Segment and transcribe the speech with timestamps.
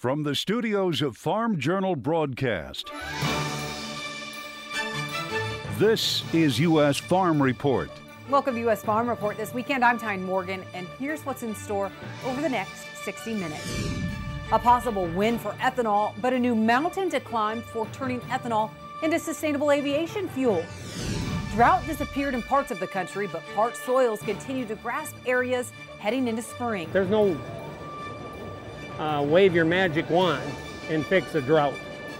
[0.00, 2.90] From the studios of Farm Journal Broadcast,
[5.76, 6.96] this is U.S.
[6.96, 7.90] Farm Report.
[8.30, 8.82] Welcome to U.S.
[8.82, 9.84] Farm Report this weekend.
[9.84, 11.92] I'm Tyne Morgan, and here's what's in store
[12.24, 13.90] over the next 60 minutes.
[14.52, 18.70] A possible win for ethanol, but a new mountain to climb for turning ethanol
[19.02, 20.64] into sustainable aviation fuel.
[21.52, 26.26] Drought disappeared in parts of the country, but parched soils continue to grasp areas heading
[26.26, 26.88] into spring.
[26.90, 27.38] There's no
[29.00, 30.48] uh, wave your magic wand
[30.90, 31.74] and fix a drought.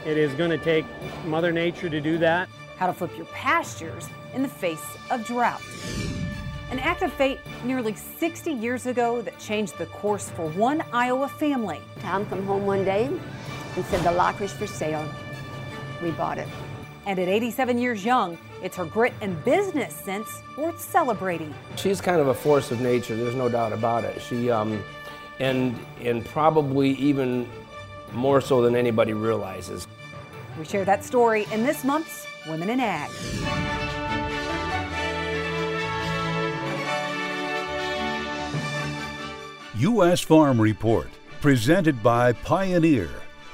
[0.07, 0.87] It is going to take
[1.27, 2.49] Mother Nature to do that.
[2.79, 5.61] How to flip your pastures in the face of drought.
[6.71, 11.29] An act of fate nearly 60 years ago that changed the course for one Iowa
[11.29, 11.81] family.
[12.01, 13.11] Tom come home one day
[13.77, 15.07] and said the locker's for sale.
[16.03, 16.49] We bought it.
[17.07, 21.53] And at 87 years young, it's her grit and business sense worth celebrating.
[21.77, 24.23] She's kind of a force of nature, there's no doubt about it.
[24.23, 24.83] She um,
[25.41, 27.49] and, and probably even
[28.13, 29.89] more so than anybody realizes.
[30.59, 33.11] We share that story in this month's Women in Ag.
[39.77, 40.21] U.S.
[40.21, 41.09] Farm Report,
[41.41, 43.11] presented by Pioneer.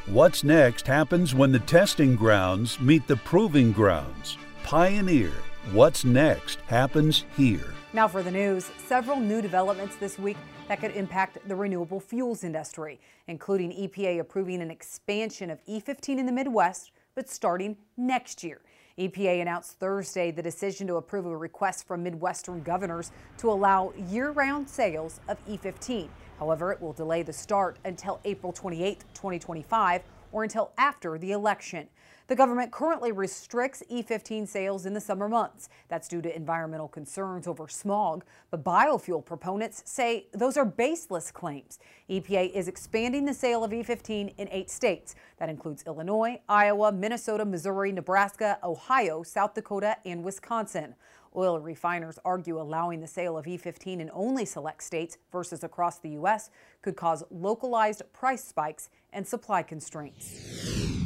[0.07, 4.39] What's next happens when the testing grounds meet the proving grounds.
[4.65, 5.33] Pioneer.
[5.73, 7.75] What's next happens here.
[7.93, 8.71] Now for the news.
[8.87, 10.37] Several new developments this week
[10.69, 16.27] that could impact the renewable fuels industry, including EPA approving an expansion of E15 in
[16.27, 18.61] the Midwest, but starting next year.
[18.97, 24.31] EPA announced Thursday the decision to approve a request from Midwestern governors to allow year
[24.31, 26.09] round sales of E15.
[26.39, 31.89] However, it will delay the start until April 28, 2025, or until after the election.
[32.29, 35.69] The government currently restricts E15 sales in the summer months.
[35.89, 41.79] That's due to environmental concerns over smog, but biofuel proponents say those are baseless claims.
[42.11, 45.15] EPA is expanding the sale of E15 in eight states.
[45.39, 50.97] That includes Illinois, Iowa, Minnesota, Missouri, Nebraska, Ohio, South Dakota, and Wisconsin.
[51.37, 56.11] Oil refiners argue allowing the sale of E15 in only select states versus across the
[56.11, 56.51] U.S.
[56.83, 61.06] could cause localized price spikes and supply constraints.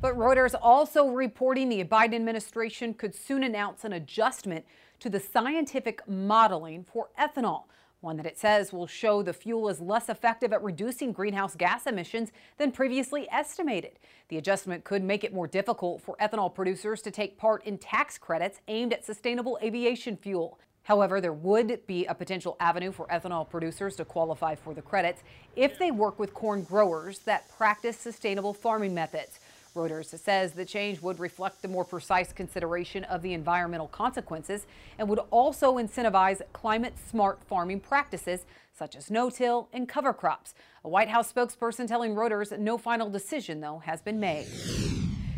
[0.00, 4.64] But Reuters also reporting the Biden administration could soon announce an adjustment
[5.00, 7.64] to the scientific modeling for ethanol,
[8.00, 11.86] one that it says will show the fuel is less effective at reducing greenhouse gas
[11.86, 13.98] emissions than previously estimated.
[14.28, 18.16] The adjustment could make it more difficult for ethanol producers to take part in tax
[18.16, 20.58] credits aimed at sustainable aviation fuel.
[20.84, 25.22] However, there would be a potential avenue for ethanol producers to qualify for the credits
[25.56, 29.39] if they work with corn growers that practice sustainable farming methods.
[29.74, 34.66] Reuters says the change would reflect the more precise consideration of the environmental consequences
[34.98, 40.54] and would also incentivize climate smart farming practices such as no-till and cover crops.
[40.84, 44.46] A White House spokesperson telling Reuters no final decision, though, has been made.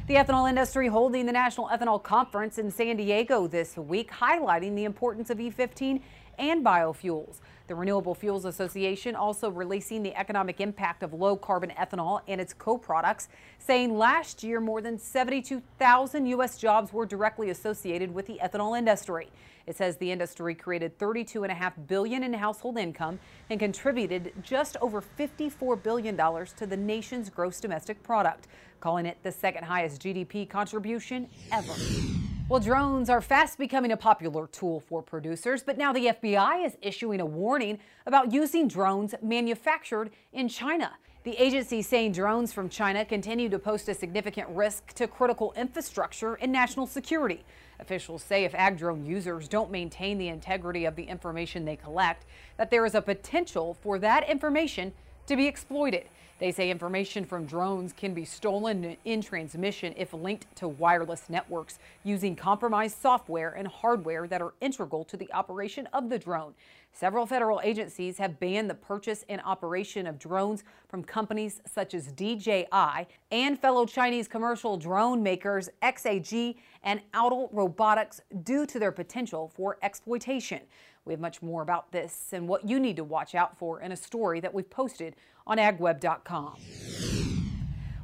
[0.06, 4.84] The ethanol industry holding the National Ethanol Conference in San Diego this week, highlighting the
[4.84, 6.00] importance of E15
[6.38, 7.40] and biofuels.
[7.72, 12.52] The Renewable Fuels Association also releasing the economic impact of low carbon ethanol and its
[12.52, 16.58] co-products, saying last year more than 72,000 U.S.
[16.58, 19.30] jobs were directly associated with the ethanol industry.
[19.66, 23.18] It says the industry created 32.5 billion in household income
[23.48, 28.48] and contributed just over 54 billion dollars to the nation's gross domestic product,
[28.80, 31.72] calling it the second highest GDP contribution ever.
[32.52, 36.76] Well, drones are fast becoming a popular tool for producers, but now the FBI is
[36.82, 40.92] issuing a warning about using drones manufactured in China.
[41.24, 46.34] The agency saying drones from China continue to pose a significant risk to critical infrastructure
[46.34, 47.42] and national security.
[47.80, 52.26] Officials say if ag drone users don't maintain the integrity of the information they collect,
[52.58, 54.92] that there is a potential for that information
[55.26, 56.06] to be exploited.
[56.42, 61.78] They say information from drones can be stolen in transmission if linked to wireless networks
[62.02, 66.54] using compromised software and hardware that are integral to the operation of the drone.
[66.92, 72.10] Several federal agencies have banned the purchase and operation of drones from companies such as
[72.10, 72.66] DJI
[73.30, 79.78] and fellow Chinese commercial drone makers XAG and Autel Robotics due to their potential for
[79.82, 80.60] exploitation.
[81.04, 83.90] We have much more about this and what you need to watch out for in
[83.92, 85.16] a story that we've posted
[85.46, 86.56] on agweb.com.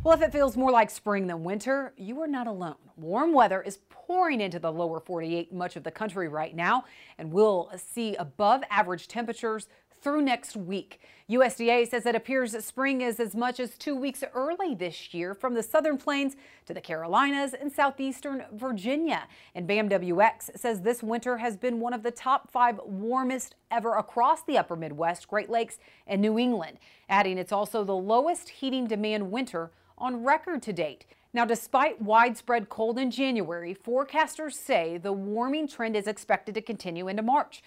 [0.02, 2.76] Well, if it feels more like spring than winter, you are not alone.
[2.96, 6.84] Warm weather is pouring into the lower 48 much of the country right now,
[7.18, 9.68] and we'll see above average temperatures
[10.02, 11.00] through next week.
[11.30, 15.34] USDA says it appears that spring is as much as two weeks early this year
[15.34, 16.36] from the southern plains
[16.66, 19.28] to the Carolinas and southeastern Virginia.
[19.54, 24.42] And BAMWX says this winter has been one of the top five warmest ever across
[24.42, 26.78] the upper Midwest, Great Lakes, and New England,
[27.08, 31.04] adding it's also the lowest heating demand winter on record to date.
[31.34, 37.06] Now, despite widespread cold in January, forecasters say the warming trend is expected to continue
[37.06, 37.62] into March.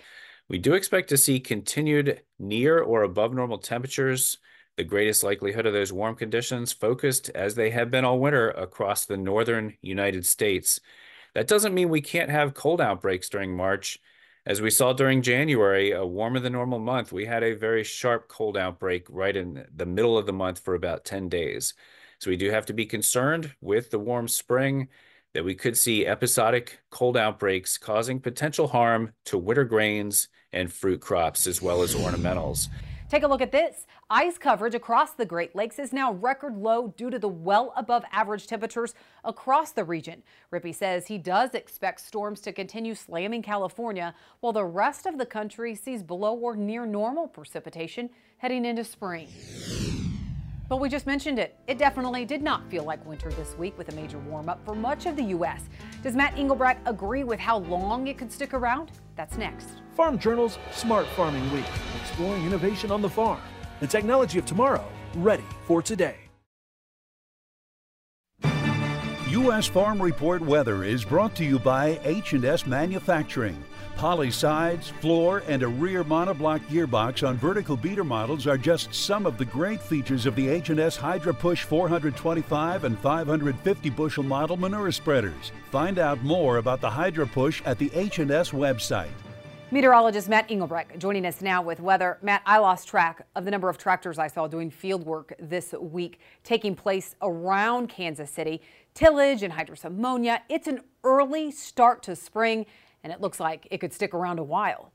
[0.51, 4.37] We do expect to see continued near or above normal temperatures.
[4.75, 9.05] The greatest likelihood of those warm conditions focused, as they have been all winter, across
[9.05, 10.81] the northern United States.
[11.35, 13.97] That doesn't mean we can't have cold outbreaks during March.
[14.45, 18.27] As we saw during January, a warmer than normal month, we had a very sharp
[18.27, 21.75] cold outbreak right in the middle of the month for about 10 days.
[22.19, 24.89] So we do have to be concerned with the warm spring
[25.33, 31.01] that we could see episodic cold outbreaks causing potential harm to winter grains and fruit
[31.01, 32.69] crops as well as ornamentals.
[33.11, 33.87] Take a look at this.
[34.09, 38.05] Ice coverage across the Great Lakes is now record low due to the well above
[38.13, 38.95] average temperatures
[39.25, 40.23] across the region.
[40.49, 45.25] Rippey says he does expect storms to continue slamming California while the rest of the
[45.25, 49.27] country sees below or near normal precipitation heading into spring.
[50.71, 51.57] But we just mentioned it.
[51.67, 54.73] It definitely did not feel like winter this week with a major warm up for
[54.73, 55.63] much of the U.S.
[56.01, 58.89] Does Matt Engelbrecht agree with how long it could stick around?
[59.17, 59.67] That's next.
[59.97, 61.65] Farm Journal's Smart Farming Week,
[61.99, 63.41] exploring innovation on the farm.
[63.81, 66.15] The technology of tomorrow, ready for today.
[69.27, 69.67] U.S.
[69.67, 73.61] Farm Report weather is brought to you by H&S Manufacturing.
[74.01, 79.27] Poly sides, floor, and a rear monoblock gearbox on vertical beater models are just some
[79.27, 84.91] of the great features of the H&S Hydra Push 425 and 550 bushel model manure
[84.91, 85.51] spreaders.
[85.69, 89.11] Find out more about the Hydra Push at the H&S website.
[89.69, 92.17] Meteorologist Matt Engelbrecht joining us now with weather.
[92.23, 95.75] Matt, I lost track of the number of tractors I saw doing field work this
[95.79, 98.63] week taking place around Kansas City.
[98.95, 100.41] Tillage and hydrous ammonia.
[100.49, 102.65] It's an early start to spring
[103.03, 104.91] and it looks like it could stick around a while.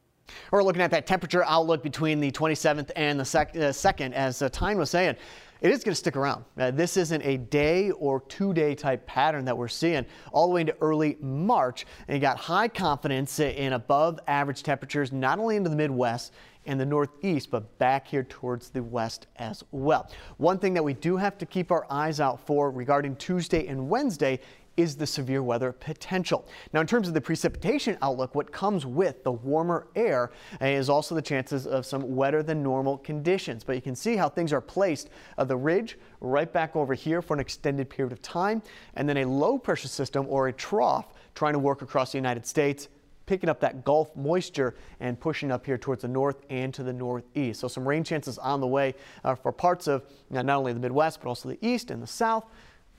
[0.50, 4.43] We're looking at that temperature outlook between the 27th and the sec uh, second, as
[4.43, 5.17] uh, Tyne was saying.
[5.62, 6.44] It is going to stick around.
[6.58, 10.55] Uh, this isn't a day or two day type pattern that we're seeing all the
[10.55, 11.87] way into early March.
[12.08, 16.35] And you got high confidence in above average temperatures, not only into the Midwest
[16.67, 20.11] and the Northeast, but back here towards the west as well.
[20.37, 23.88] One thing that we do have to keep our eyes out for regarding Tuesday and
[23.88, 24.41] Wednesday
[24.76, 26.46] is the severe weather potential.
[26.73, 30.31] Now, in terms of the precipitation outlook, what comes with the warmer air
[30.61, 33.64] is also the chances of some wetter than normal conditions.
[33.64, 35.11] But you can see how things are placed.
[35.38, 38.62] Uh, the ridge right back over here for an extended period of time,
[38.94, 42.46] and then a low pressure system or a trough trying to work across the United
[42.46, 42.88] States
[43.26, 46.93] picking up that Gulf moisture and pushing up here towards the north and to the
[46.93, 47.61] northeast.
[47.61, 48.94] So some rain chances on the way
[49.25, 52.44] uh, for parts of not only the Midwest, but also the east and the south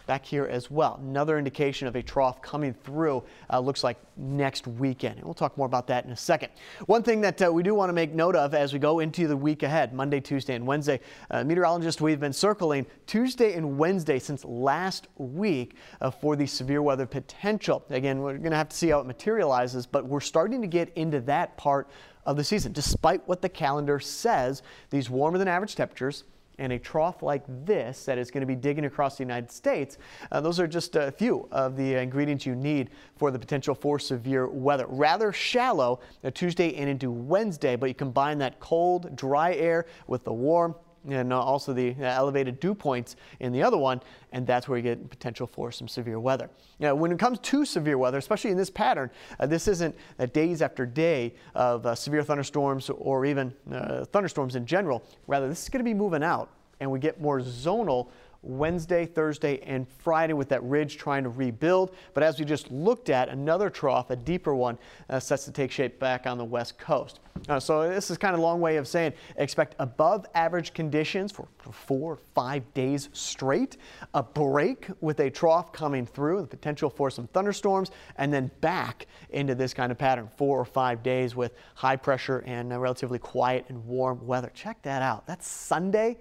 [0.08, 1.00] back here as well.
[1.02, 5.18] Another indication of a trough coming through uh, looks like next weekend.
[5.18, 6.50] And we'll talk more about that in a second.
[6.88, 9.28] One thing that uh, we do want to make note of as we go into
[9.28, 11.00] the week ahead, Monday, Tuesday, and Wednesday,
[11.30, 16.82] uh, meteorologists, we've been circling Tuesday and Wednesday since last week uh, for the severe
[16.82, 17.86] weather potential.
[17.90, 20.92] Again, we're going to have to see how it materializes, but we're starting to get
[20.96, 21.90] into that part
[22.26, 22.72] of the season.
[22.72, 26.24] Despite what the calendar says, these warmer than average temperatures
[26.60, 29.98] and a trough like this that is going to be digging across the United States.
[30.32, 34.00] Uh, those are just a few of the ingredients you need for the potential for
[34.00, 34.86] severe weather.
[34.88, 36.00] Rather shallow
[36.34, 40.76] Tuesday and into Wednesday, but you combine that cold, dry air with the warm,
[41.08, 44.02] and also the uh, elevated dew points in the other one,
[44.32, 46.50] and that's where you get potential for some severe weather.
[46.80, 49.10] Now, when it comes to severe weather, especially in this pattern,
[49.40, 54.56] uh, this isn't uh, days after day of uh, severe thunderstorms or even uh, thunderstorms
[54.56, 55.04] in general.
[55.28, 56.50] Rather, this is going to be moving out,
[56.80, 58.10] and we get more zonal
[58.48, 61.94] Wednesday, Thursday, and Friday with that ridge trying to rebuild.
[62.14, 64.78] But as we just looked at, another trough, a deeper one,
[65.10, 67.20] uh, sets to take shape back on the west coast.
[67.50, 71.32] Uh, so this is kind of a long way of saying expect above average conditions
[71.32, 73.78] for four, five days straight,
[74.14, 79.08] a break with a trough coming through, the potential for some thunderstorms, and then back
[79.30, 83.20] into this kind of pattern, four or five days with high pressure and uh, relatively
[83.20, 84.52] quiet and warm weather.
[84.54, 85.28] Check that out.
[85.28, 86.18] That's Sunday.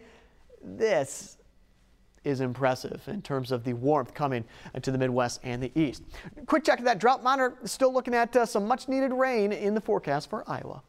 [0.63, 1.36] This
[2.27, 4.45] is impressive in terms of the warmth coming
[4.83, 6.03] to the Midwest and the East.
[6.47, 9.75] Quick check of that drought monitor, still looking at uh, some much needed rain in
[9.75, 10.83] the forecast for Iowa.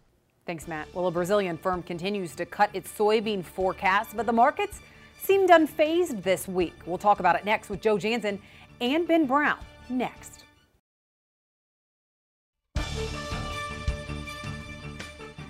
[0.46, 0.88] Thanks, Matt.
[0.94, 4.79] Well, a Brazilian firm continues to cut its soybean forecast, but the markets
[5.22, 6.74] seemed unfazed this week.
[6.86, 8.39] We'll talk about it next with Joe Janzen
[8.82, 10.47] and Ben Brown next.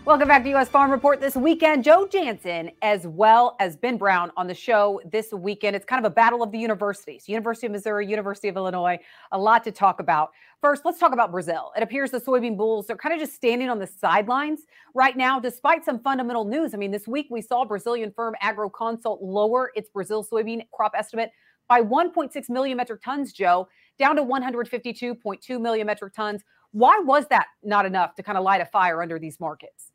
[0.08, 0.70] Welcome back to U.S.
[0.70, 1.84] Farm Report this weekend.
[1.84, 5.76] Joe Janzen, as well as Ben Brown, on the show this weekend.
[5.76, 8.98] It's kind of a battle of the universities University of Missouri, University of Illinois.
[9.34, 10.32] A lot to talk about.
[10.62, 11.74] First, let's talk about Brazil.
[11.76, 14.62] It appears the soybean bulls are kind of just standing on the sidelines
[14.96, 16.74] right now, despite some fundamental news.
[16.74, 21.32] I mean, this week we saw Brazilian firm Agroconsult lower its Brazil soybean crop estimate
[21.68, 23.68] by 1.6 million metric tons, Joe,
[24.00, 26.44] down to 152.2 million metric tons.
[26.72, 29.92] Why was that not enough to kind of light a fire under these markets?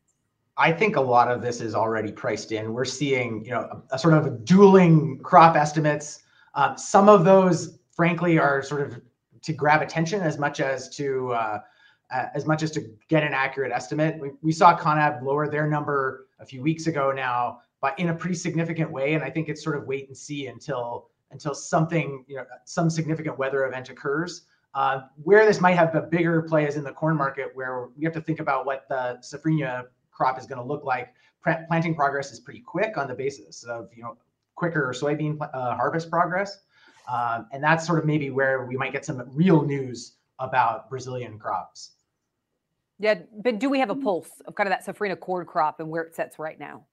[0.57, 2.73] I think a lot of this is already priced in.
[2.73, 6.23] We're seeing, you know, a, a sort of dueling crop estimates.
[6.53, 9.01] Uh, some of those, frankly, are sort of
[9.41, 11.59] to grab attention as much as to uh,
[12.11, 14.19] uh, as much as to get an accurate estimate.
[14.19, 18.13] We, we saw Conab lower their number a few weeks ago now, but in a
[18.13, 19.15] pretty significant way.
[19.15, 22.91] And I think it's sort of wait and see until until something, you know, some
[22.91, 24.43] significant weather event occurs.
[24.75, 28.03] Uh, where this might have a bigger play is in the corn market, where we
[28.05, 31.13] have to think about what the safrinha crop is going to look like.
[31.43, 34.15] Planting progress is pretty quick on the basis of you know
[34.55, 36.59] quicker soybean uh, harvest progress,
[37.11, 41.37] um, and that's sort of maybe where we might get some real news about Brazilian
[41.37, 41.91] crops.
[42.99, 45.89] Yeah, but do we have a pulse of kind of that safrinha corn crop and
[45.89, 46.85] where it sits right now?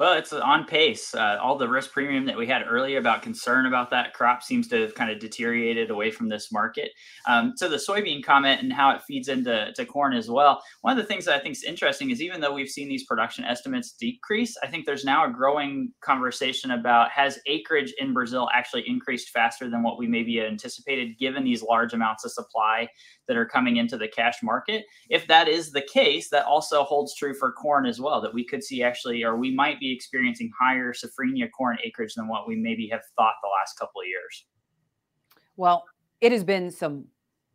[0.00, 1.14] Well, it's on pace.
[1.14, 4.66] Uh, all the risk premium that we had earlier about concern about that crop seems
[4.68, 6.92] to have kind of deteriorated away from this market.
[7.26, 10.62] Um, to the soybean comment and how it feeds into to corn as well.
[10.80, 13.04] One of the things that I think is interesting is even though we've seen these
[13.04, 18.48] production estimates decrease, I think there's now a growing conversation about has acreage in Brazil
[18.54, 22.88] actually increased faster than what we maybe anticipated, given these large amounts of supply
[23.30, 24.84] that are coming into the cash market.
[25.08, 28.20] If that is the case, that also holds true for corn as well.
[28.20, 32.26] That we could see actually, or we might be experiencing higher safrinha corn acreage than
[32.26, 34.46] what we maybe have thought the last couple of years.
[35.56, 35.84] Well,
[36.20, 37.04] it has been some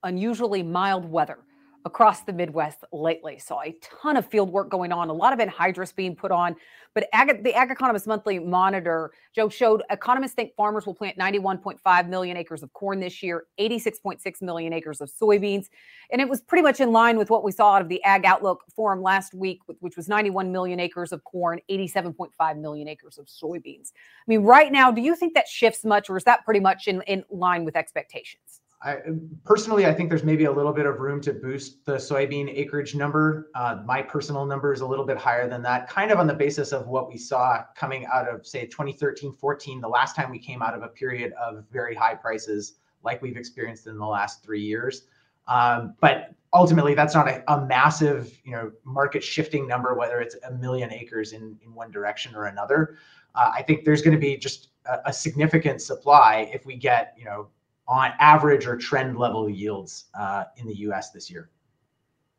[0.04, 1.40] unusually mild weather
[1.86, 3.38] across the Midwest lately.
[3.38, 6.56] Saw a ton of field work going on, a lot of anhydrous being put on.
[6.96, 12.10] But Ag- the Ag Economist Monthly Monitor, Joe, showed economists think farmers will plant 91.5
[12.10, 15.68] million acres of corn this year, 86.6 million acres of soybeans.
[16.12, 18.26] And it was pretty much in line with what we saw out of the Ag
[18.26, 23.28] Outlook Forum last week, which was 91 million acres of corn, 87.5 million acres of
[23.28, 23.92] soybeans.
[23.94, 26.88] I mean, right now, do you think that shifts much, or is that pretty much
[26.88, 28.62] in, in line with expectations?
[28.82, 28.98] I,
[29.44, 32.94] personally, I think there's maybe a little bit of room to boost the soybean acreage
[32.94, 33.50] number.
[33.56, 36.34] Uh, my personal number is a little bit higher than that, kind of on the
[36.34, 40.38] basis of what we saw coming out of, say, 2013 14, the last time we
[40.38, 44.44] came out of a period of very high prices like we've experienced in the last
[44.44, 45.04] three years.
[45.48, 50.36] Um, but ultimately, that's not a, a, massive, you know, market shifting number, whether it's
[50.48, 52.98] a million acres in, in one direction or another.
[53.36, 57.14] Uh, I think there's going to be just a, a significant supply if we get,
[57.18, 57.48] you know,
[57.88, 61.12] on average or trend level yields uh, in the U.S.
[61.12, 61.50] this year.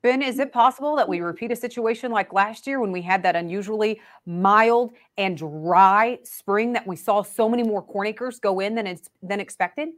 [0.03, 3.23] Ben, is it possible that we repeat a situation like last year when we had
[3.25, 8.61] that unusually mild and dry spring that we saw so many more corn acres go
[8.61, 9.89] in than than expected?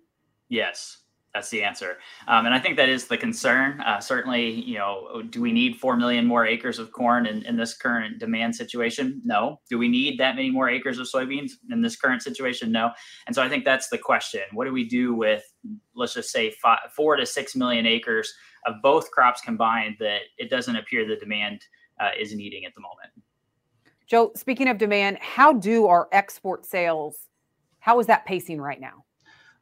[0.48, 0.98] Yes.
[1.34, 1.98] That's the answer.
[2.26, 3.80] Um, and I think that is the concern.
[3.82, 7.54] Uh, certainly, you know, do we need 4 million more acres of corn in, in
[7.56, 9.20] this current demand situation?
[9.24, 9.60] No.
[9.68, 12.72] Do we need that many more acres of soybeans in this current situation?
[12.72, 12.92] No.
[13.26, 14.40] And so I think that's the question.
[14.52, 15.44] What do we do with,
[15.94, 18.32] let's just say, five, four to 6 million acres
[18.66, 21.60] of both crops combined that it doesn't appear the demand
[22.00, 23.12] uh, is needing at the moment?
[24.06, 27.28] Joe, speaking of demand, how do our export sales,
[27.80, 29.04] how is that pacing right now?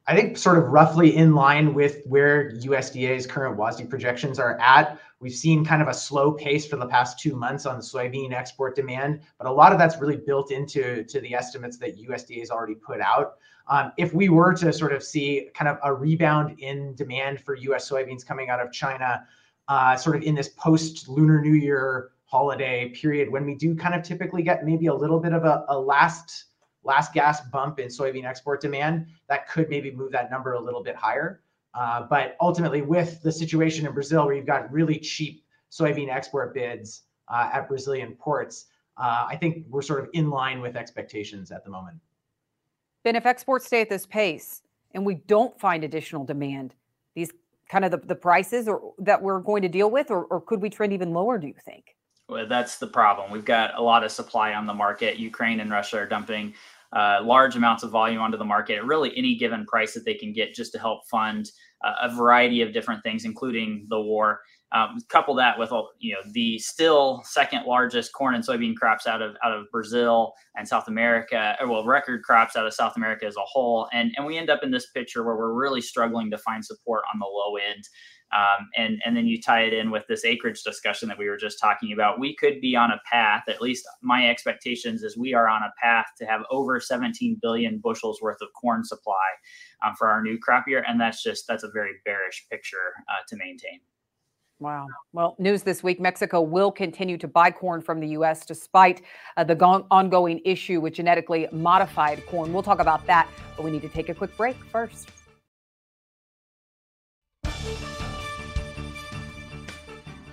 [0.08, 5.00] I think sort of roughly in line with where USDA's current WASDE projections are at.
[5.18, 8.76] We've seen kind of a slow pace for the past two months on soybean export
[8.76, 12.50] demand, but a lot of that's really built into to the estimates that USDA has
[12.50, 13.38] already put out.
[13.68, 17.56] Um, if we were to sort of see kind of a rebound in demand for
[17.56, 19.26] US soybeans coming out of China,
[19.66, 23.94] uh, sort of in this post Lunar New Year holiday period, when we do kind
[23.94, 26.44] of typically get maybe a little bit of a, a last
[26.86, 30.82] last gas bump in soybean export demand, that could maybe move that number a little
[30.82, 31.42] bit higher.
[31.74, 36.54] Uh, but ultimately, with the situation in Brazil where you've got really cheap soybean export
[36.54, 38.66] bids uh, at Brazilian ports,
[38.96, 41.98] uh, I think we're sort of in line with expectations at the moment.
[43.04, 44.62] Ben, if exports stay at this pace
[44.94, 46.74] and we don't find additional demand,
[47.14, 47.30] these
[47.68, 50.62] kind of the, the prices or that we're going to deal with, or, or could
[50.62, 51.96] we trend even lower, do you think?
[52.28, 53.30] Well, that's the problem.
[53.30, 55.18] We've got a lot of supply on the market.
[55.18, 56.54] Ukraine and Russia are dumping
[56.98, 60.14] uh, large amounts of volume onto the market at really any given price that they
[60.22, 61.42] can get just to help fund
[61.84, 64.28] uh, a variety of different things, including the war
[64.72, 69.22] Um, couple that with you know the still second largest corn and soybean crops out
[69.22, 73.36] of out of Brazil and South America, well, record crops out of South America as
[73.36, 76.38] a whole, and and we end up in this picture where we're really struggling to
[76.38, 77.84] find support on the low end.
[78.32, 81.36] Um, and and then you tie it in with this acreage discussion that we were
[81.36, 82.18] just talking about.
[82.18, 83.44] We could be on a path.
[83.48, 87.78] At least my expectations is we are on a path to have over 17 billion
[87.78, 89.14] bushels worth of corn supply
[89.84, 93.22] um, for our new crop year, and that's just that's a very bearish picture uh,
[93.28, 93.80] to maintain.
[94.58, 94.86] Wow.
[95.12, 98.46] Well, news this week Mexico will continue to buy corn from the U.S.
[98.46, 99.02] despite
[99.36, 102.52] uh, the go- ongoing issue with genetically modified corn.
[102.52, 105.10] We'll talk about that, but we need to take a quick break first.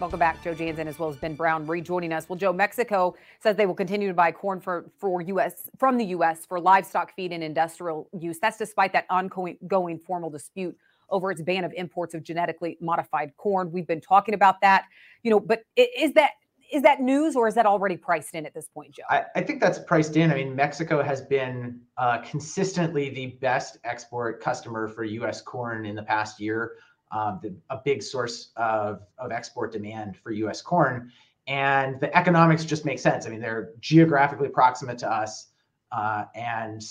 [0.03, 2.27] Welcome back, Joe Janzen, as well as Ben Brown rejoining us.
[2.27, 5.69] Well, Joe, Mexico says they will continue to buy corn for, for U.S.
[5.77, 6.45] from the U.S.
[6.45, 8.37] for livestock feed and industrial use.
[8.37, 10.75] That's despite that ongoing formal dispute
[11.09, 13.71] over its ban of imports of genetically modified corn.
[13.71, 14.87] We've been talking about that,
[15.23, 16.31] you know, but is that
[16.73, 19.03] is that news or is that already priced in at this point, Joe?
[19.09, 20.31] I, I think that's priced in.
[20.31, 25.41] I mean, Mexico has been uh, consistently the best export customer for U.S.
[25.41, 26.73] corn in the past year,
[27.13, 30.61] um, the, a big source of, of export demand for U.S.
[30.61, 31.11] corn.
[31.47, 33.25] And the economics just make sense.
[33.25, 35.49] I mean, they're geographically proximate to us,
[35.91, 36.81] uh, and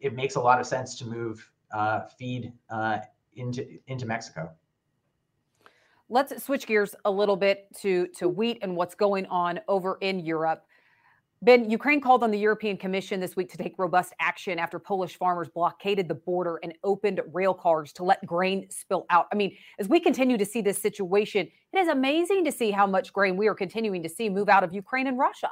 [0.00, 2.98] it makes a lot of sense to move uh, feed uh,
[3.34, 4.50] into into Mexico.
[6.08, 10.20] Let's switch gears a little bit to to wheat and what's going on over in
[10.20, 10.64] Europe.
[11.42, 15.16] Ben, Ukraine called on the European Commission this week to take robust action after Polish
[15.16, 19.26] farmers blockaded the border and opened rail cars to let grain spill out.
[19.30, 22.86] I mean, as we continue to see this situation, it is amazing to see how
[22.86, 25.50] much grain we are continuing to see move out of Ukraine and Russia.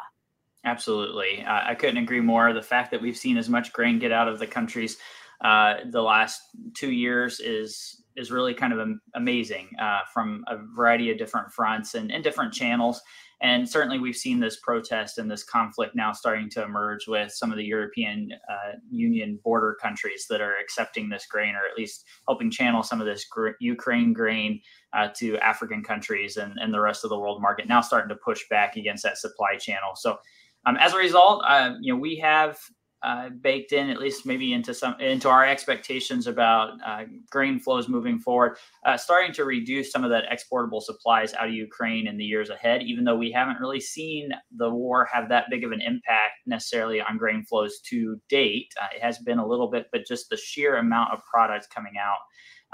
[0.64, 1.44] Absolutely.
[1.44, 2.54] Uh, I couldn't agree more.
[2.54, 4.96] The fact that we've seen as much grain get out of the countries
[5.42, 6.40] uh, the last
[6.74, 11.94] two years is is really kind of amazing uh, from a variety of different fronts
[11.94, 13.02] and, and different channels.
[13.44, 17.50] And certainly, we've seen this protest and this conflict now starting to emerge with some
[17.50, 22.06] of the European uh, Union border countries that are accepting this grain, or at least
[22.26, 24.62] helping channel some of this gr- Ukraine grain
[24.94, 27.68] uh, to African countries and, and the rest of the world market.
[27.68, 29.90] Now, starting to push back against that supply channel.
[29.94, 30.16] So,
[30.64, 32.58] um, as a result, uh, you know, we have
[33.04, 37.86] uh, baked in at least maybe into some into our expectations about uh, grain flows
[37.86, 38.56] moving forward,
[38.86, 42.48] uh, starting to reduce some of that exportable supplies out of Ukraine in the years
[42.48, 42.82] ahead.
[42.82, 47.02] Even though we haven't really seen the war have that big of an impact necessarily
[47.02, 50.36] on grain flows to date, uh, it has been a little bit, but just the
[50.36, 52.18] sheer amount of products coming out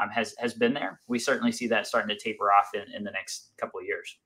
[0.01, 1.01] um, has has been there.
[1.09, 4.17] We certainly see that starting to taper off in, in the next couple of years.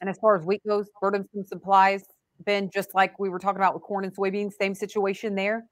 [0.00, 2.04] And as far as wheat goes, burdensome supplies
[2.44, 5.64] been just like we were talking about with corn and soybeans, same situation there?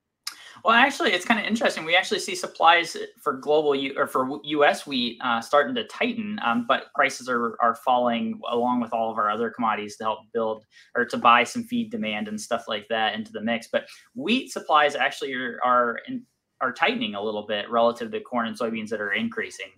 [0.65, 1.85] Well, actually, it's kind of interesting.
[1.85, 4.87] We actually see supplies for global U- or for U.S.
[4.87, 9.19] wheat uh, starting to tighten, um, but prices are are falling along with all of
[9.19, 12.87] our other commodities to help build or to buy some feed demand and stuff like
[12.91, 13.69] that into the mix.
[13.73, 16.25] But wheat supplies actually are are, in,
[16.61, 19.71] are tightening a little bit relative to corn and soybeans that are increasing.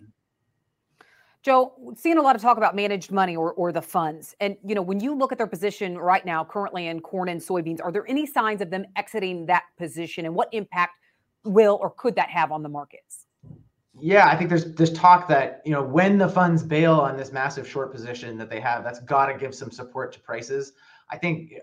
[1.45, 4.33] Joe, seeing a lot of talk about managed money or, or the funds.
[4.39, 7.39] And, you know, when you look at their position right now, currently in corn and
[7.39, 10.97] soybeans, are there any signs of them exiting that position and what impact
[11.43, 13.27] will or could that have on the markets?
[13.99, 17.31] Yeah, I think there's there's talk that, you know, when the funds bail on this
[17.31, 20.73] massive short position that they have, that's got to give some support to prices.
[21.11, 21.53] I think,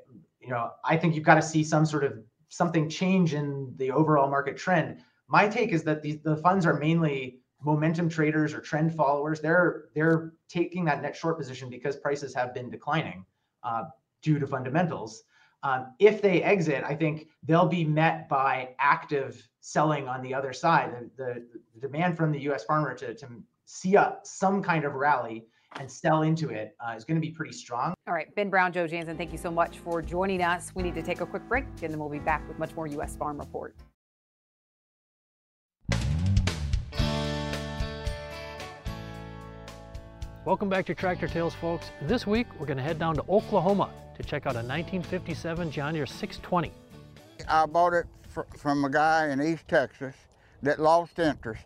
[0.41, 2.15] you know, I think you've got to see some sort of
[2.51, 5.01] something change in the overall market trend.
[5.27, 9.85] My take is that these the funds are mainly momentum traders or trend followers, they're
[9.95, 13.25] they're taking that net short position because prices have been declining
[13.63, 13.85] uh,
[14.23, 15.25] due to fundamentals.
[15.65, 20.53] Um, if they exit, I think they'll be met by active selling on the other
[20.53, 20.93] side.
[21.17, 21.47] The, the,
[21.81, 22.65] demand from the U.S.
[22.65, 23.27] farmer to, to
[23.65, 25.47] see a, some kind of rally
[25.81, 27.95] and sell into it uh, is going to be pretty strong.
[28.07, 30.73] All right, Ben Brown, Joe Janzen, thank you so much for joining us.
[30.75, 32.87] We need to take a quick break, and then we'll be back with much more
[32.89, 33.17] U.S.
[33.17, 33.75] Farm Report.
[40.45, 41.93] Welcome back to Tractor Tales, folks.
[42.03, 45.95] This week, we're going to head down to Oklahoma to check out a 1957 John
[45.95, 46.73] Deere 620.
[47.47, 48.07] I bought it
[48.59, 50.17] from a guy in East Texas
[50.65, 51.65] that lost interest.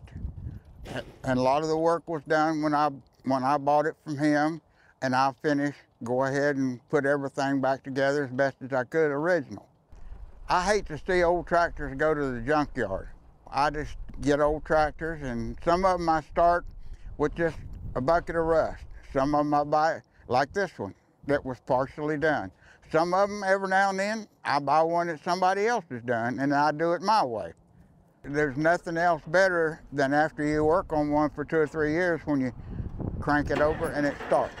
[1.23, 2.91] And a lot of the work was done when I,
[3.23, 4.61] when I bought it from him,
[5.01, 9.09] and I finished, go ahead and put everything back together as best as I could
[9.09, 9.67] original.
[10.49, 13.09] I hate to see old tractors go to the junkyard.
[13.51, 16.63] I just get old tractors, and some of them I start
[17.17, 17.57] with just
[17.95, 18.83] a bucket of rust.
[19.13, 20.93] Some of them I buy, like this one,
[21.25, 22.51] that was partially done.
[22.91, 26.39] Some of them, every now and then, I buy one that somebody else has done,
[26.39, 27.53] and I do it my way.
[28.23, 32.21] There's nothing else better than after you work on one for two or three years
[32.25, 32.53] when you
[33.21, 34.55] crank it over and it starts.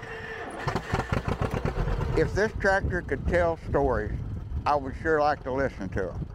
[2.17, 4.17] If this tractor could tell stories,
[4.65, 6.25] I would sure like to listen to them.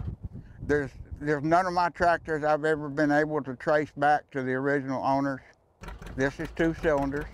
[0.66, 4.52] There's, there's none of my tractors I've ever been able to trace back to the
[4.52, 5.40] original owners.
[6.16, 7.28] This is two cylinders,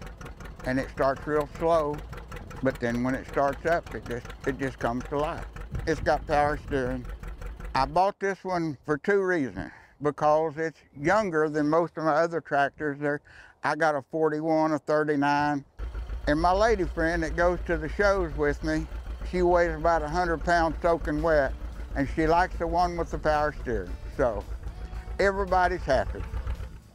[0.66, 2.04] and it starts real slow,
[2.62, 5.46] but then when it starts up, it just, it just comes to life.
[5.86, 7.06] It's got power steering.
[7.74, 9.72] I bought this one for two reasons.
[10.02, 12.98] Because it's younger than most of my other tractors.
[13.00, 13.22] There,
[13.64, 15.64] I got a 41, a 39,
[16.28, 18.88] and my lady friend that goes to the shows with me,
[19.22, 21.54] she weighs about 100 pounds soaking wet,
[21.94, 23.98] and she likes the one with the power steering.
[24.16, 24.46] So
[25.18, 26.24] everybody's happy.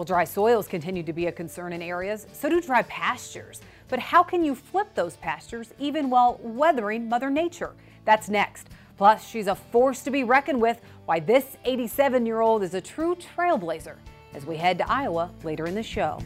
[0.04, 3.62] Well, dry soils continue to be a concern in areas, so do dry pastures.
[3.88, 7.72] But how can you flip those pastures even while weathering Mother Nature?
[8.04, 8.68] That's next.
[8.98, 10.82] Plus, she's a force to be reckoned with.
[11.06, 13.96] Why this 87 year old is a true trailblazer
[14.34, 16.20] as we head to Iowa later in the show.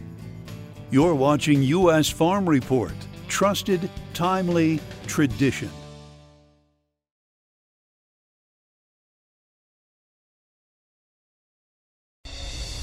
[0.89, 2.09] You're watching U.S.
[2.09, 2.95] Farm Report.
[3.27, 5.69] Trusted, timely, tradition.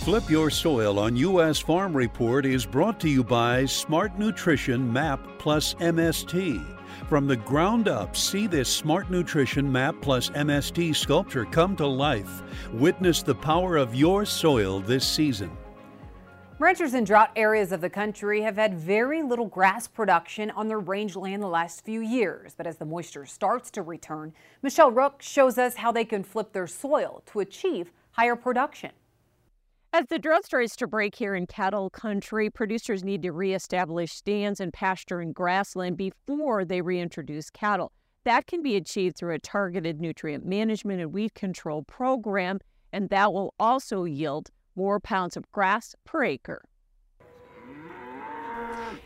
[0.05, 1.59] Flip Your Soil on U.S.
[1.59, 6.63] Farm Report is brought to you by Smart Nutrition MAP Plus MST.
[7.09, 12.43] From the ground up, see this Smart Nutrition MAP Plus MST sculpture come to life.
[12.75, 15.51] Witness the power of your soil this season.
[16.59, 20.81] Ranchers in drought areas of the country have had very little grass production on their
[20.81, 22.53] rangeland the last few years.
[22.55, 26.53] But as the moisture starts to return, Michelle Rook shows us how they can flip
[26.53, 28.91] their soil to achieve higher production.
[29.97, 34.59] As the drought starts to break here in cattle country, producers need to reestablish stands
[34.59, 37.93] and pasture and grassland before they reintroduce cattle.
[38.25, 42.59] That can be achieved through a targeted nutrient management and weed control program,
[42.93, 46.65] and that will also yield more pounds of grass per acre.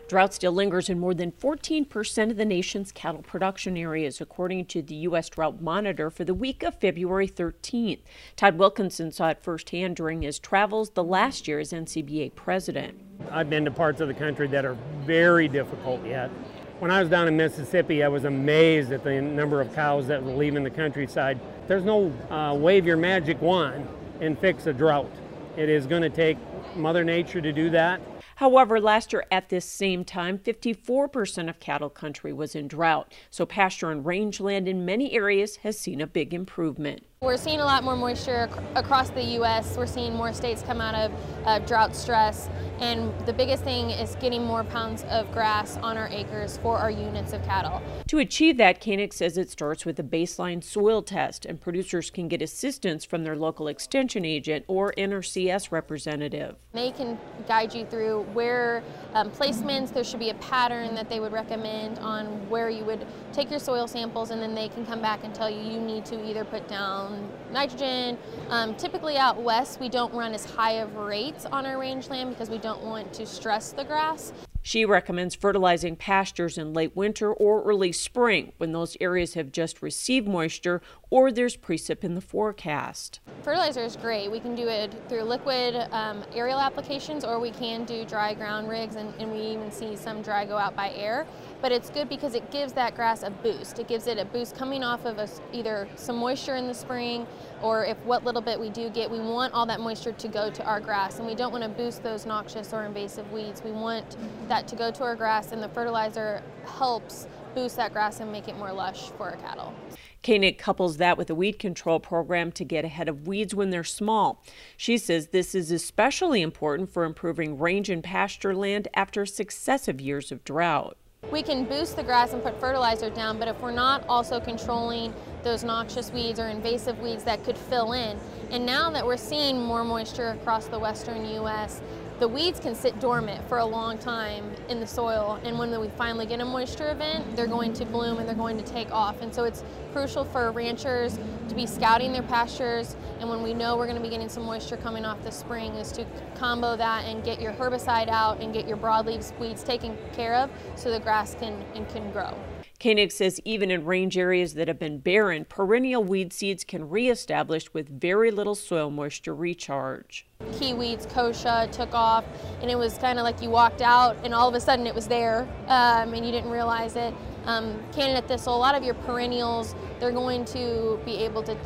[0.09, 4.83] Drought still lingers in more than 14% of the nation's cattle production areas, according to
[4.83, 5.29] the U.S.
[5.29, 8.01] Drought Monitor for the week of February 13th.
[8.37, 13.01] Todd Wilkinson saw it firsthand during his travels the last year as NCBA president.
[13.31, 16.31] I've been to parts of the country that are very difficult yet.
[16.79, 20.23] When I was down in Mississippi, I was amazed at the number of cows that
[20.23, 21.41] were leaving the countryside.
[21.67, 23.89] There's no uh, wave your magic wand
[24.21, 25.11] and fix a drought.
[25.57, 26.39] It is going to take
[26.77, 28.01] Mother Nature to do that.
[28.39, 33.13] However, last year at this same time, 54% of cattle country was in drought.
[33.31, 37.05] So pasture and rangeland in many areas has seen a big improvement.
[37.21, 39.77] We're seeing a lot more moisture ac across the U.S.
[39.77, 41.13] We're seeing more states come out of
[41.45, 42.49] uh, drought stress.
[42.79, 46.93] And the biggest thing is getting more pounds of grass on our acres for our
[46.93, 47.83] units of cattle.
[48.07, 52.29] To achieve that, Koenig says it starts with a baseline soil test, and producers can
[52.29, 56.55] get assistance from their local extension agent or NRCS representative.
[56.73, 61.19] They can guide you through where um, placements, there should be a pattern that they
[61.19, 65.03] would recommend on where you would take your soil samples, and then they can come
[65.03, 67.08] back and tell you you need to either put down
[67.53, 68.19] nitrogen.
[68.49, 72.51] Um, typically out west, we don't run as high of rates on our rangeland because
[72.51, 74.33] we don't want to stress the grass.
[74.63, 79.81] She recommends fertilizing pastures in late winter or early spring when those areas have just
[79.81, 83.21] received moisture or there's precip in the forecast.
[83.43, 84.31] Fertilizer is great.
[84.31, 88.69] We can do it through liquid um, aerial applications or we can do dry ground
[88.69, 91.27] rigs and, and we even see some dry go out by air
[91.61, 93.79] but it's good because it gives that grass a boost.
[93.79, 97.27] It gives it a boost coming off of a, either some moisture in the spring
[97.63, 100.51] or if what little bit we do get, we want all that moisture to go
[100.51, 103.63] to our grass and we don't want to boost those noxious or invasive weeds.
[103.65, 104.17] We want
[104.49, 107.27] that to go to our grass and the fertilizer helps
[107.59, 109.75] boost that grass and make it more lush for our cattle.
[110.23, 113.83] Koenig couples that with a weed control program to get ahead of weeds when they're
[113.83, 114.45] small.
[114.77, 120.31] She says this is especially important for improving range and pasture land after successive years
[120.31, 120.97] of drought.
[121.33, 125.13] We can boost the grass and put fertilizer down, but if we're not also controlling
[125.43, 128.21] those noxious weeds or invasive weeds that could fill in,
[128.53, 131.83] and now that we're seeing more moisture across the western U.S.,
[132.19, 135.89] the weeds can sit dormant for a long time in the soil and when we
[135.91, 139.21] finally get a moisture event they're going to bloom and they're going to take off
[139.23, 143.77] and so it's crucial for ranchers to be scouting their pastures and when we know
[143.77, 146.05] we're going to be getting some moisture coming off the spring is to
[146.35, 150.51] combo that and get your herbicide out and get your broadleaf weeds taken care of
[150.75, 152.35] so the grass can and can grow.
[152.81, 157.75] Koenig says even in range areas that have been barren, perennial weed seeds can reestablish
[157.75, 160.25] with very little soil moisture recharge.
[160.53, 162.25] Key weeds, kochia took off,
[162.63, 164.95] and it was kind of like you walked out and all of a sudden it
[164.95, 167.13] was there um, and you didn't realize it.
[167.47, 171.57] Um, Canada thistle, a lot of your perennials, they're going to be able to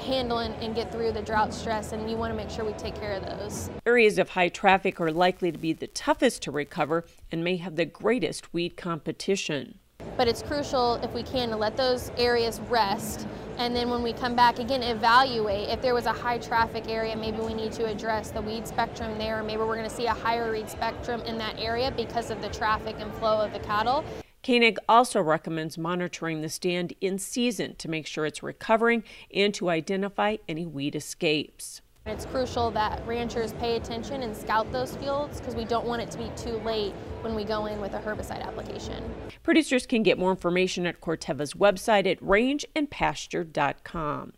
[0.00, 2.72] handle and, and, get through the drought stress and you want to make sure we
[2.72, 3.70] take care of those.
[3.84, 7.76] Areas of high traffic are likely to be the toughest to recover and may have
[7.76, 9.78] the greatest weed competition.
[10.16, 13.26] But it's crucial if we can to let those areas rest
[13.58, 17.16] and then when we come back again evaluate if there was a high traffic area
[17.16, 20.14] maybe we need to address the weed spectrum there maybe we're going to see a
[20.14, 24.04] higher weed spectrum in that area because of the traffic and flow of the cattle
[24.42, 29.70] Koenig also recommends monitoring the stand in season to make sure it's recovering and to
[29.70, 31.80] identify any weed escapes.
[32.04, 36.10] It's crucial that ranchers pay attention and scout those fields because we don't want it
[36.10, 39.04] to be too late when we go in with a herbicide application.
[39.44, 44.32] Producers can get more information at Corteva's website at rangeandpasture.com.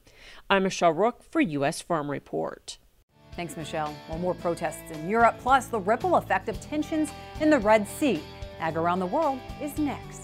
[0.50, 1.80] I'm Michelle Rook for U.S.
[1.80, 2.76] Farm Report.
[3.34, 3.96] Thanks, Michelle.
[4.10, 8.22] Well, more protests in Europe, plus the ripple effect of tensions in the Red Sea.
[8.60, 10.23] Ag Around the World is next.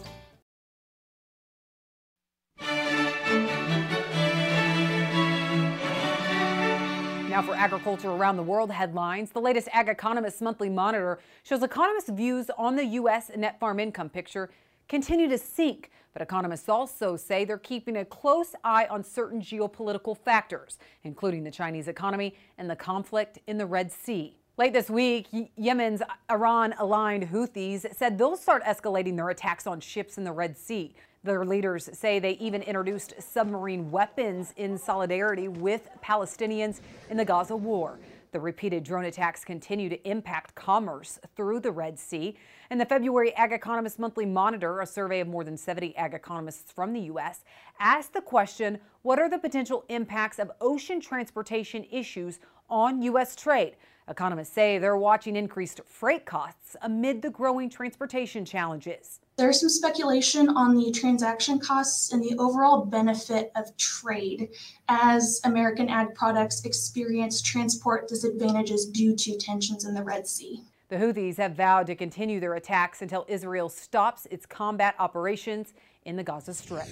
[7.31, 9.31] Now for agriculture around the world headlines.
[9.31, 13.31] The latest Ag Economist monthly monitor shows economists' views on the U.S.
[13.37, 14.51] net farm income picture
[14.89, 15.93] continue to sink.
[16.13, 21.53] But economists also say they're keeping a close eye on certain geopolitical factors, including the
[21.53, 24.37] Chinese economy and the conflict in the Red Sea.
[24.57, 30.19] Late this week, Yemen's Iran aligned Houthis said they'll start escalating their attacks on ships
[30.19, 30.97] in the Red Sea.
[31.23, 36.81] Their leaders say they even introduced submarine weapons in solidarity with Palestinians
[37.11, 38.01] in the Gaza war.
[38.33, 42.37] The repeated drone attacks continue to impact commerce through the Red Sea.
[42.71, 46.73] In the February Ag Economist Monthly Monitor, a survey of more than 70 ag economists
[46.73, 47.45] from the U.S.,
[47.79, 52.39] asked the question what are the potential impacts of ocean transportation issues
[52.71, 53.37] on U.S.
[53.37, 53.77] trade?
[54.11, 59.21] Economists say they're watching increased freight costs amid the growing transportation challenges.
[59.37, 64.49] There's some speculation on the transaction costs and the overall benefit of trade
[64.89, 70.61] as American ag products experience transport disadvantages due to tensions in the Red Sea.
[70.89, 75.73] The Houthis have vowed to continue their attacks until Israel stops its combat operations
[76.05, 76.89] in the Gaza Strip.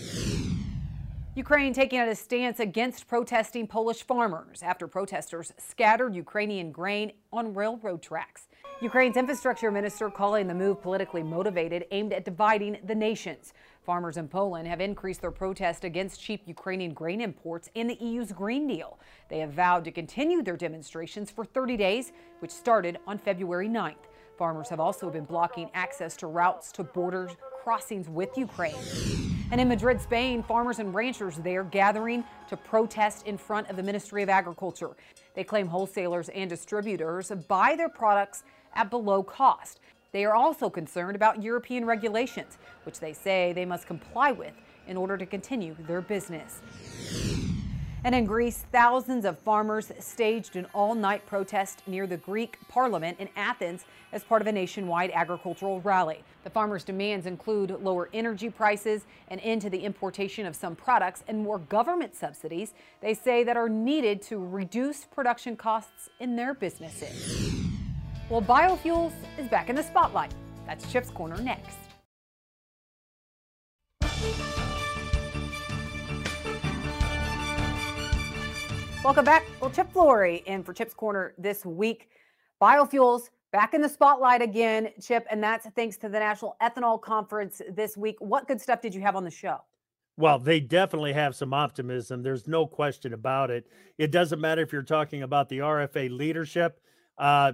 [1.38, 7.55] Ukraine taking out a stance against protesting Polish farmers after protesters scattered Ukrainian grain on
[7.55, 8.48] railroad tracks.
[8.83, 13.53] Ukraine's infrastructure minister calling the move politically motivated, aimed at dividing the nations.
[13.85, 18.33] Farmers in Poland have increased their protest against cheap Ukrainian grain imports in the EU's
[18.33, 18.98] Green Deal.
[19.29, 24.09] They have vowed to continue their demonstrations for 30 days, which started on February 9th.
[24.37, 27.31] Farmers have also been blocking access to routes to border
[27.62, 29.38] crossings with Ukraine.
[29.50, 33.82] And in Madrid, Spain, farmers and ranchers there gathering to protest in front of the
[33.82, 34.90] Ministry of Agriculture.
[35.34, 39.80] They claim wholesalers and distributors buy their products at below cost.
[40.12, 44.52] They are also concerned about European regulations, which they say they must comply with
[44.87, 46.61] in order to continue their business.
[48.04, 53.18] And in Greece, thousands of farmers staged an all night protest near the Greek parliament
[53.18, 56.22] in Athens as part of a nationwide agricultural rally.
[56.44, 61.24] The farmers' demands include lower energy prices, an end to the importation of some products,
[61.26, 66.54] and more government subsidies they say that are needed to reduce production costs in their
[66.54, 67.52] businesses.
[68.30, 70.32] Well, biofuels is back in the spotlight.
[70.66, 71.88] That's Chip's Corner next.
[79.09, 79.47] Welcome back.
[79.59, 82.11] Well, Chip Flory in for Chip's Corner this week.
[82.61, 87.62] Biofuels back in the spotlight again, Chip, and that's thanks to the National Ethanol Conference
[87.71, 88.16] this week.
[88.18, 89.61] What good stuff did you have on the show?
[90.18, 92.23] Well, they definitely have some optimism.
[92.23, 93.66] There's no question about it.
[93.97, 96.79] It doesn't matter if you're talking about the RFA leadership,
[97.16, 97.53] uh,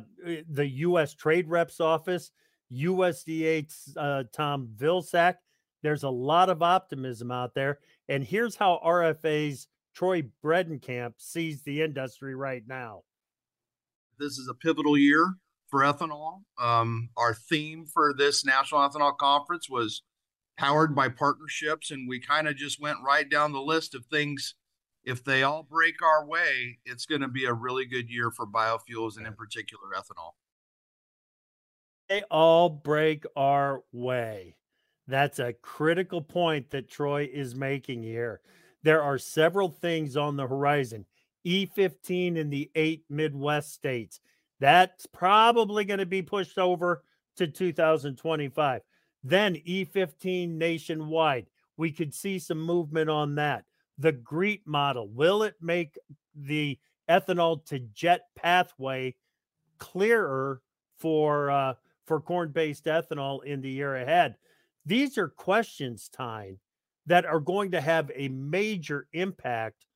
[0.50, 1.14] the U.S.
[1.14, 2.32] Trade Reps Office,
[2.72, 5.36] USDA uh, Tom Vilsack.
[5.84, 7.78] There's a lot of optimism out there.
[8.08, 13.02] And here's how RFA's Troy Bredenkamp sees the industry right now.
[14.18, 15.34] This is a pivotal year
[15.68, 16.42] for ethanol.
[16.60, 20.02] Um, our theme for this National Ethanol Conference was
[20.58, 24.54] powered by partnerships, and we kind of just went right down the list of things.
[25.04, 28.46] If they all break our way, it's going to be a really good year for
[28.46, 30.32] biofuels and, in particular, ethanol.
[32.08, 34.56] They all break our way.
[35.06, 38.40] That's a critical point that Troy is making here
[38.84, 41.06] there are several things on the horizon.
[41.44, 44.20] E15 in the eight Midwest states.
[44.60, 47.02] That's probably going to be pushed over
[47.36, 48.82] to 2025.
[49.24, 51.46] Then E15 nationwide.
[51.76, 53.64] We could see some movement on that.
[53.98, 55.08] The GREET model.
[55.08, 55.98] Will it make
[56.34, 59.14] the ethanol to jet pathway
[59.78, 60.60] clearer
[60.98, 61.74] for uh,
[62.06, 64.36] for corn-based ethanol in the year ahead?
[64.86, 66.58] These are questions, Tyne,
[67.06, 69.86] that are going to have a major impact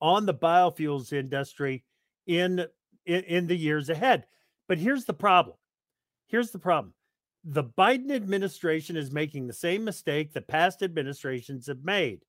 [0.00, 1.84] on the biofuels industry
[2.26, 2.66] in,
[3.06, 4.24] in, in the years ahead.
[4.68, 5.56] But here's the problem.
[6.26, 6.94] Here's the problem.
[7.44, 12.20] the Biden administration is making the same mistake that past administrations have made.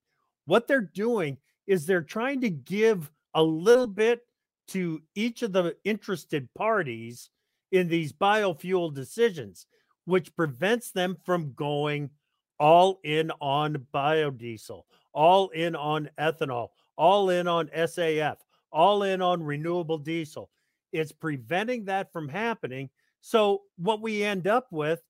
[0.45, 4.21] What they're doing is they're trying to give a little bit
[4.69, 7.29] to each of the interested parties
[7.71, 9.65] in these biofuel decisions,
[10.05, 12.09] which prevents them from going
[12.59, 18.37] all in on biodiesel, all in on ethanol, all in on SAF,
[18.71, 20.49] all in on renewable diesel.
[20.91, 22.89] It's preventing that from happening.
[23.21, 25.01] So what we end up with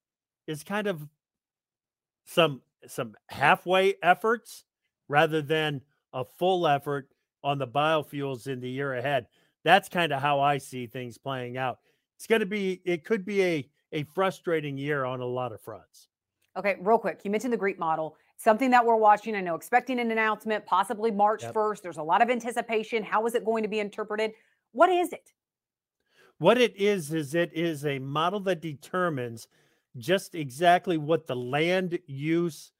[0.47, 1.07] is kind of
[2.25, 4.63] some some halfway efforts
[5.07, 5.81] rather than
[6.13, 7.09] a full effort
[7.43, 9.27] on the biofuels in the year ahead.
[9.63, 11.79] That's kind of how I see things playing out.
[12.17, 15.62] It's going to be it could be a a frustrating year on a lot of
[15.62, 16.07] fronts.
[16.57, 17.21] Okay, real quick.
[17.23, 19.35] You mentioned the GREET model, something that we're watching.
[19.35, 21.53] I know expecting an announcement, possibly March yep.
[21.53, 21.81] 1st.
[21.81, 23.03] There's a lot of anticipation.
[23.03, 24.31] How is it going to be interpreted?
[24.71, 25.31] What is it?
[26.39, 29.47] What it is, is it is a model that determines
[29.97, 32.71] just exactly what the land use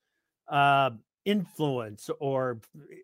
[0.48, 0.92] uh,
[1.26, 2.62] influence or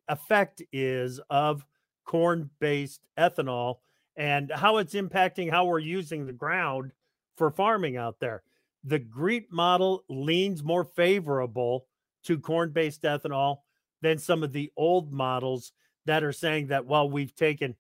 [0.08, 1.66] effect is of
[2.06, 3.78] corn based ethanol
[4.16, 6.92] and how it's impacting how we're using the ground
[7.36, 8.44] for farming out there.
[8.86, 11.88] The GREET model leans more favorable
[12.26, 13.58] to corn based ethanol
[14.02, 15.72] than some of the old models
[16.06, 17.76] that are saying that, well, we've taken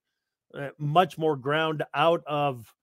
[0.53, 2.73] uh, much more ground out of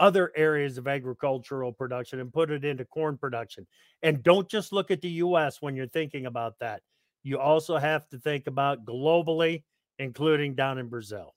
[0.00, 3.66] other areas of agricultural production and put it into corn production.
[4.02, 6.82] And don't just look at the US when you're thinking about that.
[7.22, 9.62] You also have to think about globally,
[9.98, 11.34] including down in Brazil.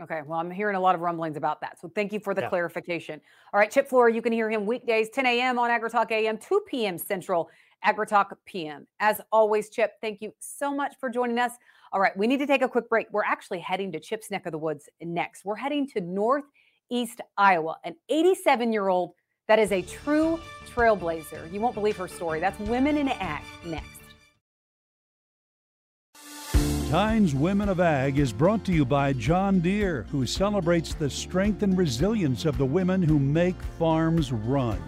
[0.00, 1.80] Okay, well, I'm hearing a lot of rumblings about that.
[1.80, 2.48] So thank you for the yeah.
[2.48, 3.20] clarification.
[3.52, 5.58] All right, Chip Flory, you can hear him weekdays, 10 a.m.
[5.58, 6.98] on AgriTalk AM, 2 p.m.
[6.98, 7.50] Central,
[7.84, 8.86] AgriTalk PM.
[9.00, 11.52] As always, Chip, thank you so much for joining us.
[11.92, 13.06] All right, we need to take a quick break.
[13.10, 15.44] We're actually heading to Chip's neck of the woods next.
[15.44, 19.14] We're heading to Northeast Iowa, an 87 year old
[19.48, 21.50] that is a true trailblazer.
[21.52, 22.38] You won't believe her story.
[22.38, 23.97] That's Women in Ag next.
[26.90, 31.62] Tynes Women of Ag is brought to you by John Deere, who celebrates the strength
[31.62, 34.82] and resilience of the women who make farms run.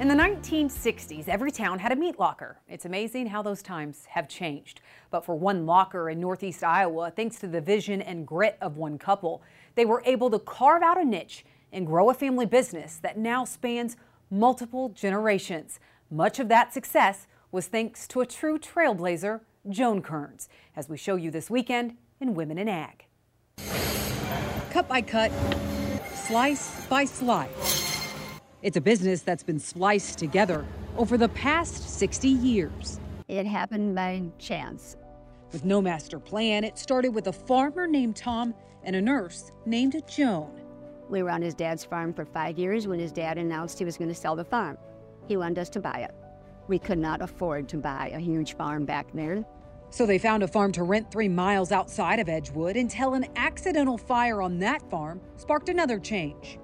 [0.00, 2.58] In the 1960s, every town had a meat locker.
[2.66, 4.80] It's amazing how those times have changed.
[5.10, 8.96] But for one locker in Northeast Iowa, thanks to the vision and grit of one
[8.96, 9.42] couple,
[9.74, 13.44] they were able to carve out a niche and grow a family business that now
[13.44, 13.98] spans
[14.30, 15.78] multiple generations.
[16.10, 21.16] Much of that success was thanks to a true trailblazer, Joan Kearns, as we show
[21.16, 23.06] you this weekend in Women in Ag.
[24.70, 25.32] Cut by cut,
[26.14, 28.08] slice by slice.
[28.62, 30.66] It's a business that's been spliced together
[30.96, 32.98] over the past 60 years.
[33.28, 34.96] It happened by chance.
[35.52, 40.02] With no master plan, it started with a farmer named Tom and a nurse named
[40.08, 40.50] Joan.
[41.08, 43.96] We were on his dad's farm for five years when his dad announced he was
[43.96, 44.76] going to sell the farm.
[45.26, 46.14] He wanted us to buy it.
[46.68, 49.44] We could not afford to buy a huge farm back then.
[49.90, 53.96] So they found a farm to rent three miles outside of Edgewood until an accidental
[53.96, 56.58] fire on that farm sparked another change.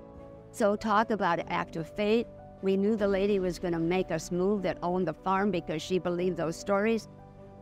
[0.52, 2.28] So, talk about an act of fate.
[2.62, 5.82] We knew the lady was going to make us move that owned the farm because
[5.82, 7.08] she believed those stories.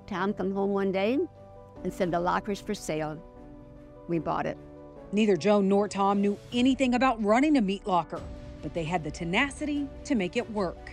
[0.06, 1.18] Tom come home one day
[1.84, 3.18] and said the locker's for sale.
[4.08, 4.58] We bought it.
[5.10, 8.20] Neither Joan nor Tom knew anything about running a meat locker,
[8.62, 10.91] but they had the tenacity to make it work.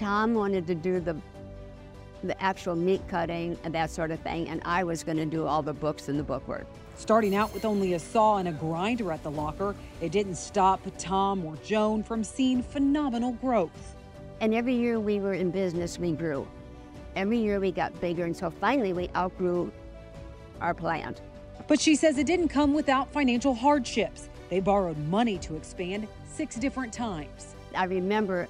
[0.00, 1.14] Tom wanted to do the
[2.22, 5.46] the actual meat cutting and that sort of thing, and I was going to do
[5.46, 6.66] all the books and the bookwork.
[6.96, 10.80] Starting out with only a saw and a grinder at the locker, it didn't stop
[10.96, 13.94] Tom or Joan from seeing phenomenal growth.
[14.40, 16.46] And every year we were in business, we grew.
[17.14, 19.70] Every year we got bigger, and so finally we outgrew
[20.62, 21.20] our plant.
[21.68, 24.30] But she says it didn't come without financial hardships.
[24.48, 27.54] They borrowed money to expand six different times.
[27.74, 28.48] I remember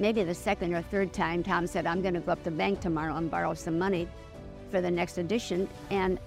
[0.00, 2.56] maybe the second or third time Tom said, I'm going to go up to the
[2.56, 4.08] bank tomorrow and borrow some money
[4.70, 5.68] for the next edition.
[5.90, 6.18] And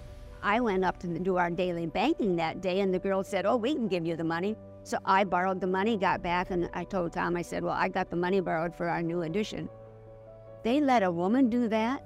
[0.43, 3.57] I went up to do our daily banking that day, and the girl said, Oh,
[3.57, 4.55] we can give you the money.
[4.83, 7.87] So I borrowed the money, got back, and I told Tom, I said, Well, I
[7.87, 9.67] got the money borrowed for our new edition.
[10.63, 12.03] They let a woman do that?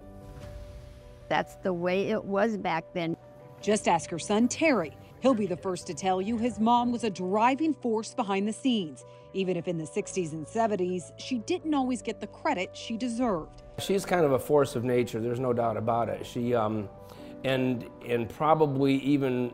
[1.29, 3.17] That's the way it was back then.
[3.61, 4.95] Just ask her son, Terry.
[5.19, 8.53] He'll be the first to tell you his mom was a driving force behind the
[8.53, 9.03] scenes,
[9.33, 13.63] even if in the 60s and 70s, she didn't always get the credit she deserved.
[13.79, 16.25] She's kind of a force of nature, there's no doubt about it.
[16.25, 16.87] She, um,
[17.43, 19.51] and, and probably even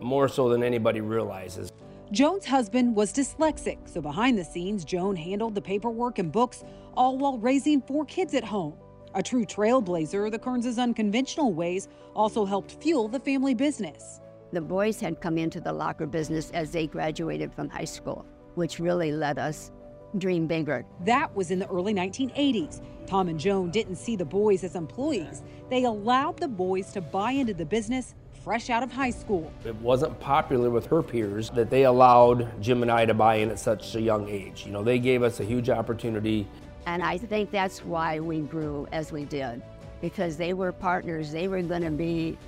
[0.00, 1.70] more so than anybody realizes.
[2.12, 7.16] Joan's husband was dyslexic, so behind the scenes, Joan handled the paperwork and books, all
[7.16, 8.74] while raising four kids at home.
[9.14, 14.20] A true trailblazer, the Kearns' unconventional ways also helped fuel the family business.
[14.52, 18.26] The boys had come into the locker business as they graduated from high school,
[18.56, 19.70] which really led us
[20.18, 20.84] dream bigger.
[21.04, 22.82] That was in the early 1980s.
[23.06, 25.42] Tom and Joan didn't see the boys as employees.
[25.68, 29.52] They allowed the boys to buy into the business fresh out of high school.
[29.64, 33.50] It wasn't popular with her peers that they allowed Jim and I to buy in
[33.50, 34.64] at such a young age.
[34.66, 36.48] You know, they gave us a huge opportunity.
[36.86, 39.62] And I think that's why we grew as we did,
[40.00, 41.30] because they were partners.
[41.30, 42.38] They were going to be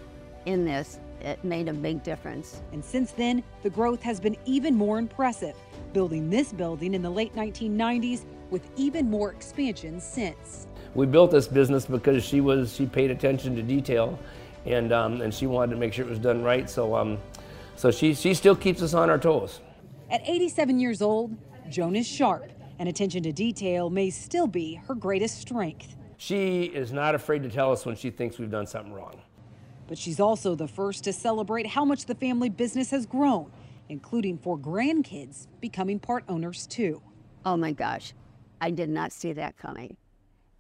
[0.46, 0.98] in this.
[1.22, 2.62] It made a big difference.
[2.72, 5.54] And since then, the growth has been even more impressive,
[5.92, 10.66] building this building in the late 1990s with even more expansion since.
[10.94, 14.18] We built this business because she was she paid attention to detail
[14.66, 16.68] and um, and she wanted to make sure it was done right.
[16.68, 17.18] So um,
[17.76, 19.60] so she she still keeps us on our toes.
[20.10, 21.34] At 87 years old,
[21.70, 25.96] Joan is sharp, and attention to detail may still be her greatest strength.
[26.18, 29.20] She is not afraid to tell us when she thinks we've done something wrong.
[29.88, 33.50] But she's also the first to celebrate how much the family business has grown,
[33.88, 37.02] including four grandkids becoming part owners too.
[37.44, 38.14] Oh my gosh,
[38.60, 39.96] I did not see that coming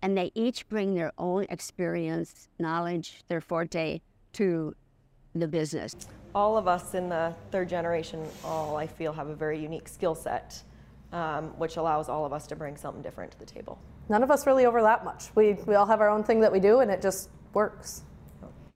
[0.02, 4.00] and they each bring their own experience, knowledge, their forte
[4.34, 4.74] to
[5.34, 5.94] the business.
[6.34, 10.14] All of us in the third generation, all I feel, have a very unique skill
[10.14, 10.62] set,
[11.12, 13.78] um, which allows all of us to bring something different to the table.
[14.08, 15.34] None of us really overlap much.
[15.34, 18.02] We, we all have our own thing that we do, and it just works.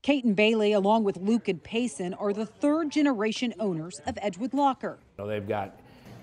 [0.07, 4.55] Kate and Bailey, along with Luke and Payson, are the third generation owners of Edgewood
[4.55, 5.01] Locker.
[5.19, 5.81] You know, they've got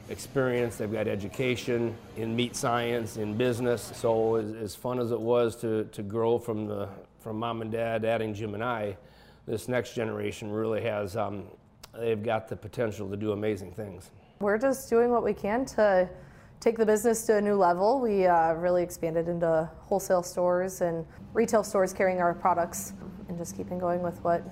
[0.07, 3.91] experience, they've got education in meat science, in business.
[3.93, 6.87] So as, as, fun as it was to, to grow from, the,
[7.19, 8.95] from mom and dad, adding Jim and I,
[9.45, 11.43] this next generation really has, um,
[11.93, 14.11] they've got the potential to do amazing things.
[14.39, 16.07] We're just doing what we can to
[16.61, 17.99] take the business to a new level.
[17.99, 22.93] We uh, really expanded into wholesale stores and retail stores carrying our products
[23.33, 24.43] and just keeping going with what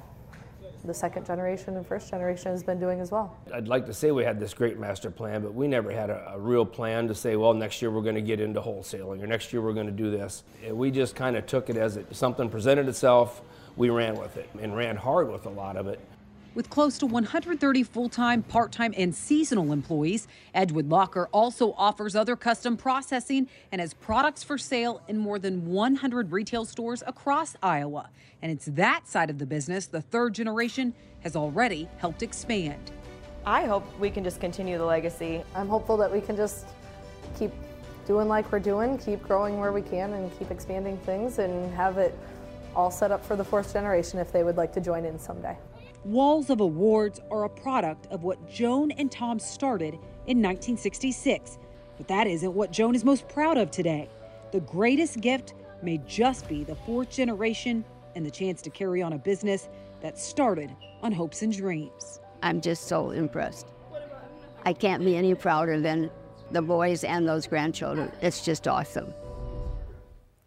[0.83, 3.37] the second generation and first generation has been doing as well.
[3.53, 6.31] I'd like to say we had this great master plan, but we never had a,
[6.33, 9.27] a real plan to say, well, next year we're going to get into wholesaling or
[9.27, 10.43] next year we're going to do this.
[10.71, 13.43] We just kind of took it as it, something presented itself,
[13.77, 15.99] we ran with it and ran hard with a lot of it.
[16.53, 22.13] With close to 130 full time, part time, and seasonal employees, Edgewood Locker also offers
[22.13, 27.55] other custom processing and has products for sale in more than 100 retail stores across
[27.63, 28.09] Iowa.
[28.41, 32.91] And it's that side of the business the third generation has already helped expand.
[33.45, 35.43] I hope we can just continue the legacy.
[35.55, 36.65] I'm hopeful that we can just
[37.39, 37.53] keep
[38.05, 41.97] doing like we're doing, keep growing where we can, and keep expanding things and have
[41.97, 42.13] it
[42.75, 45.55] all set up for the fourth generation if they would like to join in someday.
[46.03, 49.93] Walls of Awards are a product of what Joan and Tom started
[50.25, 51.59] in 1966.
[51.95, 54.09] But that isn't what Joan is most proud of today.
[54.51, 57.85] The greatest gift may just be the fourth generation
[58.15, 59.69] and the chance to carry on a business
[60.01, 62.19] that started on hopes and dreams.
[62.41, 63.67] I'm just so impressed.
[64.65, 66.09] I can't be any prouder than
[66.49, 68.11] the boys and those grandchildren.
[68.21, 69.13] It's just awesome.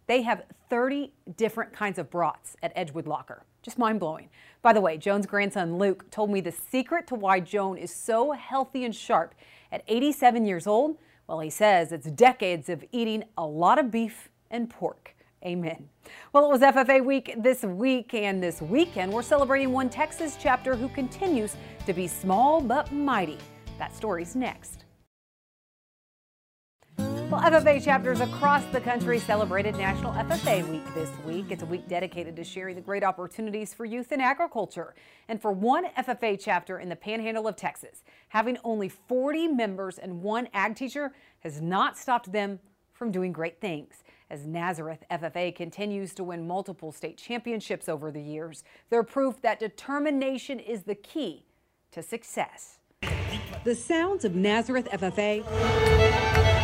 [0.07, 3.43] They have 30 different kinds of brats at Edgewood Locker.
[3.65, 4.29] Just mind blowing.
[4.61, 8.31] By the way, Joan's grandson Luke told me the secret to why Joan is so
[8.33, 9.33] healthy and sharp
[9.71, 10.99] at 87 years old.
[11.25, 15.15] Well, he says it's decades of eating a lot of beef and pork.
[15.43, 15.89] Amen.
[16.31, 19.11] Well, it was FFA week this week and this weekend.
[19.11, 21.57] We're celebrating one Texas chapter who continues
[21.87, 23.39] to be small but mighty.
[23.79, 24.84] That story's next.
[27.29, 31.47] Well, FFA chapters across the country celebrated National FFA Week this week.
[31.49, 34.93] It's a week dedicated to sharing the great opportunities for youth in agriculture.
[35.27, 40.21] And for one FFA chapter in the panhandle of Texas, having only 40 members and
[40.21, 42.59] one ag teacher has not stopped them
[42.93, 44.03] from doing great things.
[44.29, 49.59] As Nazareth FFA continues to win multiple state championships over the years, they're proof that
[49.59, 51.47] determination is the key
[51.91, 52.77] to success.
[53.63, 56.54] The sounds of Nazareth FFA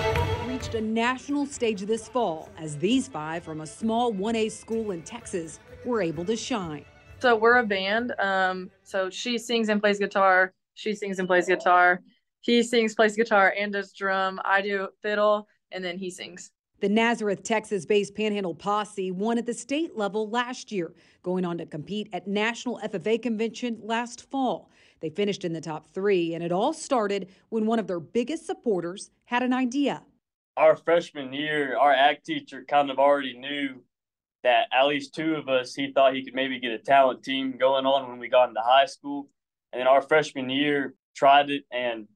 [0.72, 5.02] reached a national stage this fall as these five from a small 1A school in
[5.02, 6.86] Texas were able to shine.
[7.20, 8.14] So we're a band.
[8.20, 10.54] Um, so she sings and plays guitar.
[10.76, 12.02] She sings and plays guitar.
[12.40, 14.40] He sings, plays guitar, and does drum.
[14.46, 16.52] I do fiddle, and then he sings.
[16.80, 21.58] The Nazareth, Texas based Panhandle Posse won at the state level last year, going on
[21.58, 24.72] to compete at National FFA Convention last fall.
[25.02, 28.48] They finished in the top three, and it all started when one of their biggest
[28.48, 30.04] supporters had an idea
[30.58, 33.82] our freshman year, our act teacher kind of already knew
[34.44, 37.58] that at least two of us, he thought he could maybe get a talent team
[37.58, 39.30] going on when we got into high school.
[39.72, 42.08] And then our freshman year, tried it, and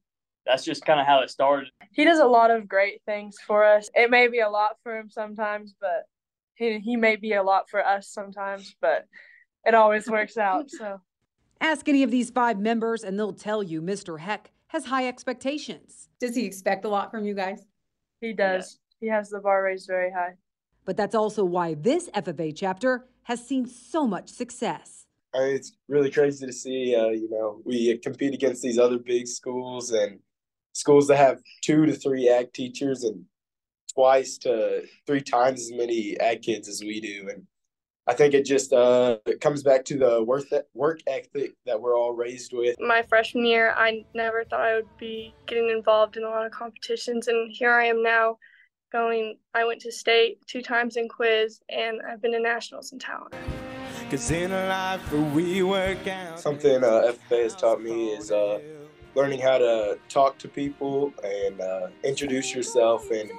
[0.45, 1.69] that's just kind of how it started.
[1.91, 3.89] He does a lot of great things for us.
[3.93, 6.03] It may be a lot for him sometimes, but
[6.55, 9.05] he, he may be a lot for us sometimes, but
[9.65, 10.69] it always works out.
[10.77, 11.01] So
[11.61, 14.19] ask any of these five members, and they'll tell you Mr.
[14.19, 16.09] Heck has high expectations.
[16.19, 17.65] Does he expect a lot from you guys?
[18.25, 18.79] He does.
[18.99, 20.33] He has the bar raised very high.
[20.83, 25.05] But that's also why this FFA chapter has seen so much success.
[25.33, 26.95] It's really crazy to see.
[26.95, 30.19] Uh, you know, we compete against these other big schools and
[30.73, 33.25] schools that have two to three ag teachers and
[33.93, 37.27] twice to three times as many ag kids as we do.
[37.29, 37.43] And
[38.07, 40.45] I think it just uh, it comes back to the work
[40.75, 42.75] work ethic that we're all raised with.
[42.79, 46.51] My freshman year, I never thought I would be getting involved in a lot of
[46.51, 48.37] competitions, and here I am now.
[48.91, 52.99] Going, I went to state two times in quiz, and I've been to nationals in
[52.99, 53.33] talent.
[54.09, 56.39] Cause in life we work out.
[56.39, 58.59] Something uh, FFA has taught me is uh,
[59.15, 63.31] learning how to talk to people and uh, introduce yourself and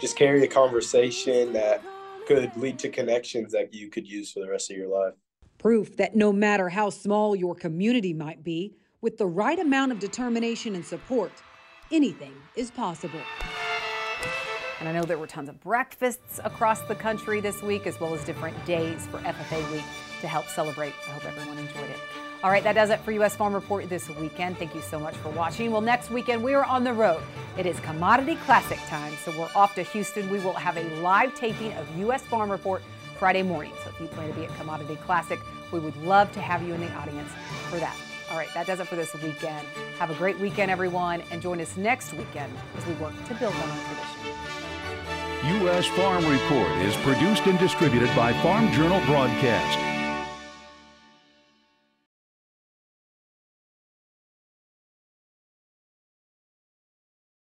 [0.00, 1.82] just carry a conversation that
[2.30, 5.14] could lead to connections that you could use for the rest of your life.
[5.58, 9.98] Proof that no matter how small your community might be, with the right amount of
[9.98, 11.32] determination and support,
[11.90, 13.20] anything is possible.
[14.78, 18.14] And I know there were tons of breakfasts across the country this week, as well
[18.14, 19.84] as different days for FFA week
[20.20, 20.92] to help celebrate.
[21.08, 22.19] I hope everyone enjoyed it.
[22.42, 23.36] All right, that does it for U.S.
[23.36, 24.56] Farm Report this weekend.
[24.56, 25.70] Thank you so much for watching.
[25.70, 27.20] Well, next weekend we are on the road.
[27.58, 30.30] It is Commodity Classic time, so we're off to Houston.
[30.30, 32.22] We will have a live taping of U.S.
[32.22, 32.82] Farm Report
[33.18, 33.74] Friday morning.
[33.84, 35.38] So if you plan to be at Commodity Classic,
[35.70, 37.30] we would love to have you in the audience
[37.68, 37.94] for that.
[38.30, 39.66] All right, that does it for this weekend.
[39.98, 43.52] Have a great weekend, everyone, and join us next weekend as we work to build
[43.52, 45.60] on our tradition.
[45.60, 45.86] U.S.
[45.88, 49.99] Farm Report is produced and distributed by Farm Journal Broadcast